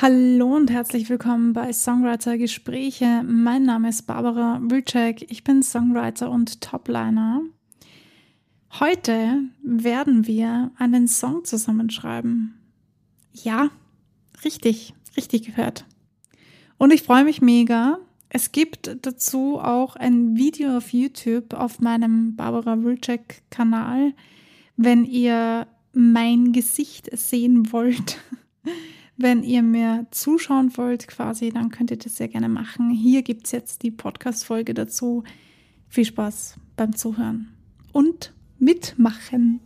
[0.00, 3.22] Hallo und herzlich willkommen bei Songwriter Gespräche.
[3.24, 5.30] Mein Name ist Barbara Wilczek.
[5.30, 7.42] Ich bin Songwriter und Topliner.
[8.80, 12.58] Heute werden wir einen Song zusammenschreiben.
[13.32, 13.68] Ja,
[14.44, 15.84] richtig, richtig gehört.
[16.78, 17.98] Und ich freue mich mega.
[18.28, 24.14] Es gibt dazu auch ein Video auf YouTube auf meinem Barbara Wilczek Kanal,
[24.76, 28.18] wenn ihr mein Gesicht sehen wollt.
[29.22, 32.90] Wenn ihr mir zuschauen wollt, quasi, dann könnt ihr das sehr gerne machen.
[32.90, 35.22] Hier gibt es jetzt die Podcast-Folge dazu.
[35.88, 37.54] Viel Spaß beim Zuhören
[37.92, 39.60] und mitmachen.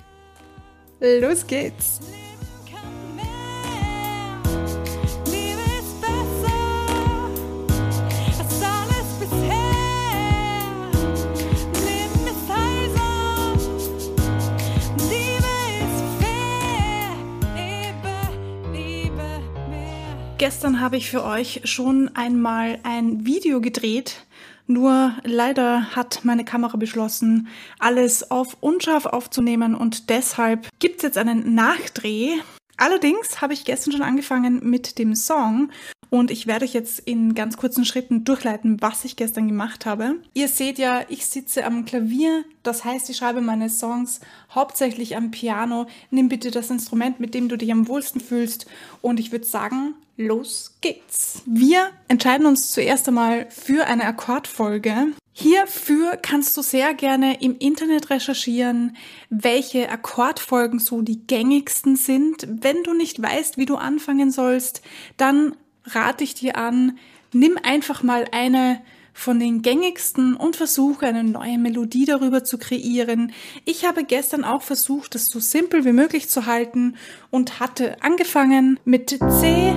[1.20, 2.00] Los geht's!
[20.46, 24.26] Gestern habe ich für euch schon einmal ein Video gedreht.
[24.66, 31.16] Nur leider hat meine Kamera beschlossen, alles auf unscharf aufzunehmen und deshalb gibt es jetzt
[31.16, 32.32] einen Nachdreh.
[32.76, 35.70] Allerdings habe ich gestern schon angefangen mit dem Song
[36.10, 40.16] und ich werde euch jetzt in ganz kurzen Schritten durchleiten, was ich gestern gemacht habe.
[40.34, 44.20] Ihr seht ja, ich sitze am Klavier, das heißt, ich schreibe meine Songs
[44.54, 45.86] hauptsächlich am Piano.
[46.10, 48.66] Nimm bitte das Instrument, mit dem du dich am wohlsten fühlst
[49.02, 51.42] und ich würde sagen, los geht's.
[51.46, 55.08] Wir entscheiden uns zuerst einmal für eine Akkordfolge.
[55.36, 58.96] Hierfür kannst du sehr gerne im Internet recherchieren,
[59.30, 62.46] welche Akkordfolgen so die gängigsten sind.
[62.48, 64.82] Wenn du nicht weißt, wie du anfangen sollst,
[65.16, 66.98] dann rate ich dir an,
[67.32, 68.80] nimm einfach mal eine
[69.14, 73.32] von den gängigsten und versuche eine neue Melodie darüber zu kreieren.
[73.64, 76.96] Ich habe gestern auch versucht, das so simpel wie möglich zu halten
[77.30, 79.72] und hatte angefangen mit C,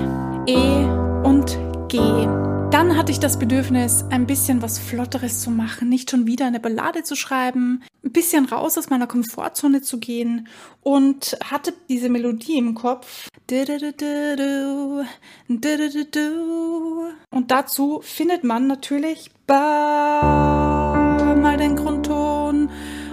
[0.48, 0.86] E
[1.24, 2.47] und G.
[2.78, 6.60] Dann hatte ich das Bedürfnis, ein bisschen was Flotteres zu machen, nicht schon wieder eine
[6.60, 10.48] Ballade zu schreiben, ein bisschen raus aus meiner Komfortzone zu gehen
[10.84, 13.30] und hatte diese Melodie im Kopf.
[17.32, 20.38] Und dazu findet man natürlich mal
[21.58, 22.70] den Grundton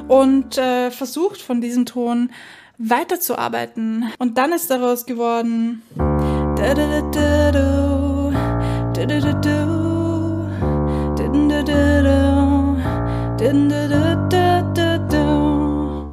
[0.09, 2.31] und äh, versucht von diesem Ton
[2.77, 4.13] weiterzuarbeiten.
[4.19, 5.81] Und dann ist daraus geworden.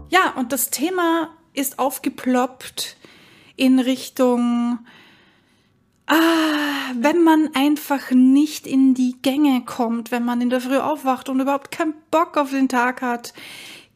[0.10, 2.98] Ja, und das Thema ist aufgeploppt
[3.56, 4.80] in Richtung,
[6.08, 6.16] ah,
[7.00, 11.40] wenn man einfach nicht in die Gänge kommt, wenn man in der Früh aufwacht und
[11.40, 13.34] überhaupt keinen Bock auf den Tag hat.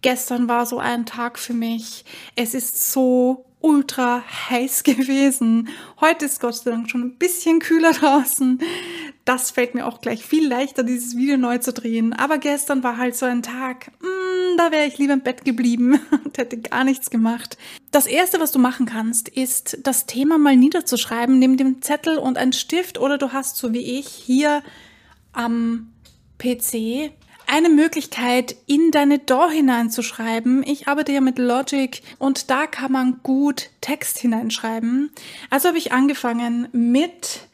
[0.04, 2.06] Gestern war so ein Tag für mich.
[2.36, 5.70] Es ist so ultra heiß gewesen.
[6.00, 8.60] Heute ist Gott sei Dank schon ein bisschen kühler draußen.
[9.26, 12.14] Das fällt mir auch gleich viel leichter, dieses Video neu zu drehen.
[12.14, 16.00] Aber gestern war halt so ein Tag, mm, da wäre ich lieber im Bett geblieben
[16.24, 17.58] und hätte gar nichts gemacht.
[17.90, 21.40] Das erste, was du machen kannst, ist das Thema mal niederzuschreiben.
[21.40, 24.62] Nimm den Zettel und einen Stift oder du hast so wie ich hier
[25.34, 25.92] am
[26.38, 27.12] PC
[27.56, 30.62] eine Möglichkeit, in deine DAW hineinzuschreiben.
[30.64, 35.12] Ich arbeite ja mit Logic und da kann man gut Text hineinschreiben.
[35.50, 37.48] Also habe ich angefangen mit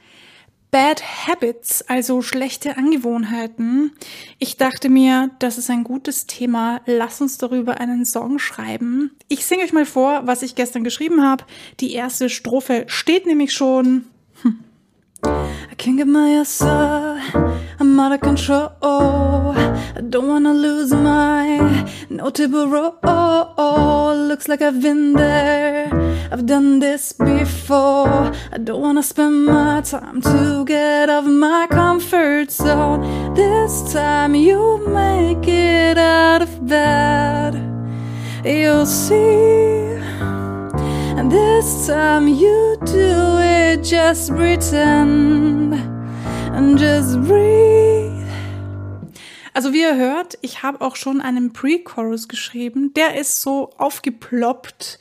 [0.71, 3.91] Bad Habits, also schlechte Angewohnheiten.
[4.39, 6.81] Ich dachte mir, das ist ein gutes Thema.
[6.87, 9.11] Lass uns darüber einen Song schreiben.
[9.27, 11.43] Ich singe euch mal vor, was ich gestern geschrieben habe.
[11.79, 14.05] Die erste Strophe steht nämlich schon.
[15.23, 17.35] I can't get my ass up,
[17.79, 18.71] I'm out of control.
[18.81, 24.15] I don't wanna lose my notable role.
[24.15, 25.89] Looks like I've been there,
[26.31, 28.31] I've done this before.
[28.51, 33.33] I don't wanna spend my time to get out of my comfort zone.
[33.35, 37.55] This time you make it out of bed,
[38.43, 39.99] you'll see.
[41.17, 43.20] And this time you do
[43.83, 45.73] just pretend
[46.53, 48.11] and just breathe.
[49.53, 52.93] Also wie ihr hört, ich habe auch schon einen Pre-Chorus geschrieben.
[52.93, 54.99] Der ist so aufgeploppt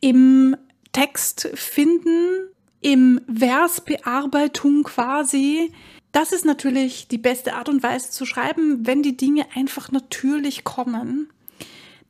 [0.00, 0.56] im
[0.92, 2.48] Text finden,
[2.80, 5.72] im Versbearbeitung quasi.
[6.12, 10.64] Das ist natürlich die beste Art und Weise zu schreiben, wenn die Dinge einfach natürlich
[10.64, 11.28] kommen.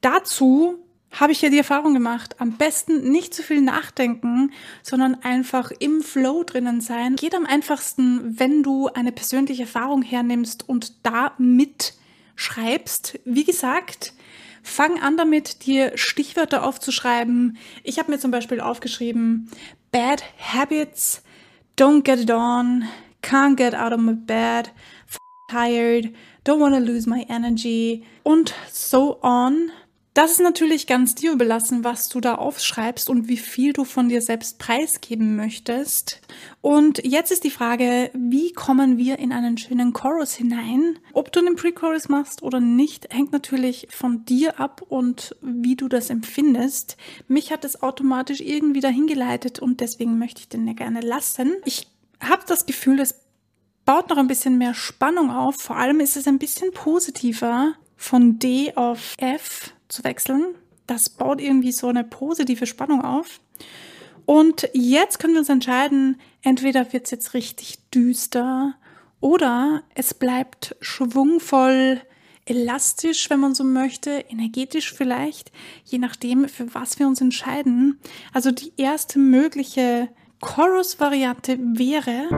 [0.03, 0.79] Dazu
[1.13, 6.03] habe ich ja die Erfahrung gemacht, am besten nicht zu viel nachdenken, sondern einfach im
[6.03, 7.17] Flow drinnen sein.
[7.17, 13.21] Geht am einfachsten, wenn du eine persönliche Erfahrung hernimmst und da mitschreibst.
[13.25, 14.15] Wie gesagt,
[14.63, 17.59] fang an damit, dir Stichwörter aufzuschreiben.
[17.85, 19.51] Ich habe mir zum Beispiel aufgeschrieben,
[19.91, 21.23] bad habits,
[21.79, 22.85] don't get it on,
[23.23, 24.71] can't get out of my bed,
[25.51, 29.71] tired, don't want to lose my energy und so on.
[30.15, 34.11] Das ist natürlich ganz dir überlassen, was du da aufschreibst und wie viel du von
[34.11, 36.21] dir selbst preisgeben möchtest.
[36.61, 40.99] Und jetzt ist die Frage, wie kommen wir in einen schönen Chorus hinein?
[41.15, 45.89] Ob du einen Pre-Chorus machst oder nicht, hängt natürlich von dir ab und wie du
[45.89, 46.99] das empfindest.
[47.27, 51.55] Mich hat es automatisch irgendwie dahin geleitet und deswegen möchte ich den ja gerne lassen.
[51.65, 51.87] Ich
[52.21, 53.15] habe das Gefühl, es
[53.87, 55.57] baut noch ein bisschen mehr Spannung auf.
[55.57, 60.55] Vor allem ist es ein bisschen positiver von D auf F zu wechseln.
[60.87, 63.41] Das baut irgendwie so eine positive Spannung auf.
[64.27, 68.75] Und jetzt können wir uns entscheiden, entweder wird es jetzt richtig düster
[69.21, 72.01] oder es bleibt schwungvoll,
[72.45, 75.53] elastisch, wenn man so möchte, energetisch vielleicht,
[75.85, 78.01] je nachdem, für was wir uns entscheiden.
[78.33, 80.09] Also die erste mögliche
[80.41, 82.29] Chorus-Variante wäre.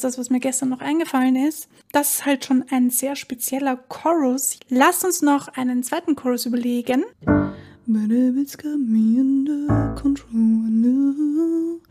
[0.00, 1.68] Ist das, was mir gestern noch eingefallen ist.
[1.92, 4.58] Das ist halt schon ein sehr spezieller Chorus.
[4.70, 7.04] Lass uns noch einen zweiten Chorus überlegen.
[7.86, 10.30] But if it's got me under control,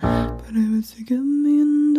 [0.01, 1.89] but if it's got me under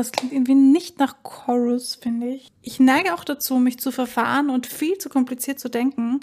[0.00, 0.39] Das klingt irgendwie nicht
[1.00, 2.52] nach Chorus, finde ich.
[2.62, 6.20] Ich neige auch dazu, mich zu verfahren und viel zu kompliziert zu denken.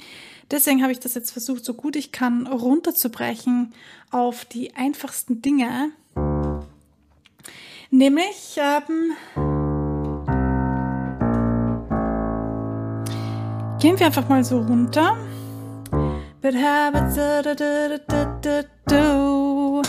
[0.50, 3.74] Deswegen habe ich das jetzt versucht, so gut ich kann, runterzubrechen
[4.12, 5.92] auf die einfachsten Dinge.
[7.90, 9.16] Nämlich, ähm,
[13.80, 15.18] gehen wir einfach mal so runter.
[16.42, 19.82] But habits, da, da, da, da, da, da,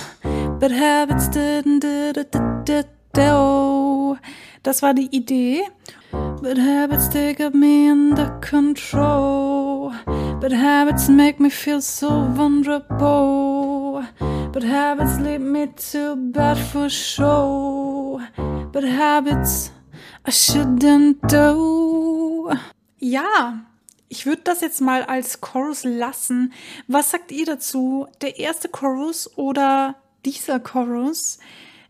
[0.59, 2.83] But habits, da, da, da, da, da,
[3.13, 4.19] da.
[4.69, 5.63] Das war die Idee.
[6.13, 9.95] But habits take up me under control.
[10.41, 14.05] But habits make me feel so vulnerable.
[14.53, 18.21] But habits lead me to bad for show.
[18.71, 19.73] But habits
[20.27, 22.53] I shouldn't do.
[22.99, 23.65] Ja,
[24.11, 26.53] ich würde das jetzt mal als Chorus lassen.
[26.89, 28.07] Was sagt ihr dazu?
[28.21, 29.95] Der erste Chorus oder
[30.27, 31.39] dieser Chorus?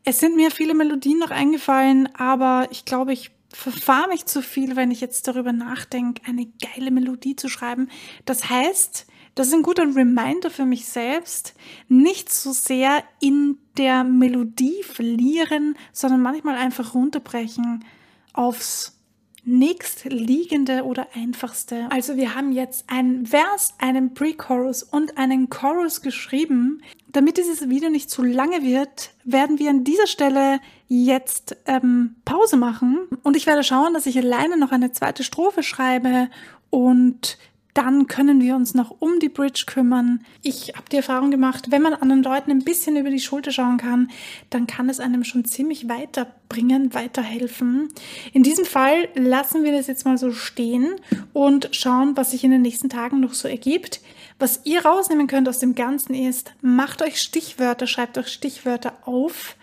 [0.09, 4.75] Es sind mir viele Melodien noch eingefallen, aber ich glaube, ich verfahre mich zu viel,
[4.75, 7.91] wenn ich jetzt darüber nachdenke, eine geile Melodie zu schreiben.
[8.25, 11.53] Das heißt, das ist ein guter Reminder für mich selbst,
[11.89, 17.85] nicht so sehr in der Melodie verlieren, sondern manchmal einfach runterbrechen
[18.33, 18.98] aufs
[19.45, 21.87] nächstliegende oder einfachste.
[21.91, 26.83] Also wir haben jetzt einen Vers, einen Pre-Chorus und einen Chorus geschrieben.
[27.13, 32.57] Damit dieses Video nicht zu lange wird, werden wir an dieser Stelle jetzt ähm, Pause
[32.57, 36.29] machen und ich werde schauen, dass ich alleine noch eine zweite Strophe schreibe
[36.71, 37.39] und
[37.75, 40.25] dann können wir uns noch um die Bridge kümmern.
[40.43, 43.77] Ich habe die Erfahrung gemacht, wenn man anderen Leuten ein bisschen über die Schulter schauen
[43.77, 44.11] kann,
[44.51, 47.89] dann kann es einem schon ziemlich weiterbringen, weiterhelfen.
[48.33, 50.97] In diesem Fall lassen wir das jetzt mal so stehen
[51.33, 54.01] und schauen, was sich in den nächsten Tagen noch so ergibt.
[54.39, 59.57] Was ihr rausnehmen könnt aus dem Ganzen ist, macht euch Stichwörter, schreibt euch Stichwörter auf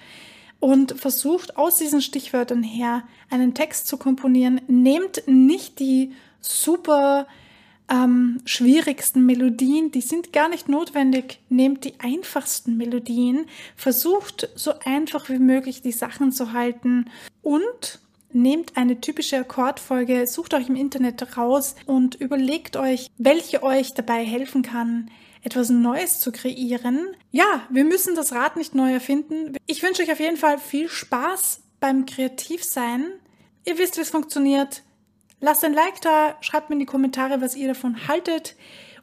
[0.60, 4.62] und versucht aus diesen Stichwörtern her einen Text zu komponieren.
[4.68, 7.28] Nehmt nicht die super
[7.90, 11.40] ähm, schwierigsten Melodien, die sind gar nicht notwendig.
[11.50, 17.10] Nehmt die einfachsten Melodien, versucht so einfach wie möglich die Sachen zu halten
[17.42, 18.00] und
[18.32, 24.26] nehmt eine typische Akkordfolge, sucht euch im Internet raus und überlegt euch, welche euch dabei
[24.26, 25.10] helfen kann,
[25.44, 27.16] etwas Neues zu kreieren.
[27.32, 29.56] Ja, wir müssen das Rad nicht neu erfinden.
[29.68, 33.06] Ich wünsche euch auf jeden Fall viel Spaß beim Kreativsein.
[33.64, 34.84] Ihr wisst, wie es funktioniert.
[35.46, 38.56] Lasst ein Like da, schreibt mir in die Kommentare, was ihr davon haltet,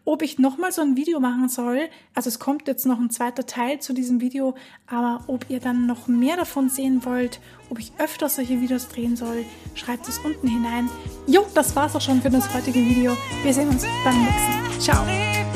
[0.05, 1.89] ob ich nochmal so ein Video machen soll.
[2.17, 4.57] Also es kommt jetzt noch ein zweiter Teil zu diesem Video,
[4.89, 7.39] aber ob ihr dann noch mehr davon sehen wollt,
[7.71, 9.45] ob ich öfter solche Videos drehen soll,
[9.77, 10.91] schreibt es unten hinein.
[11.29, 13.17] Jo, das war's auch schon für das heutige Video.
[13.45, 14.81] Wir sehen uns beim nächsten.
[14.81, 15.52] Ciao!